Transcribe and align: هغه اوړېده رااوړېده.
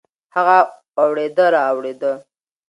هغه 0.35 0.57
اوړېده 1.01 1.45
رااوړېده. 1.55 2.13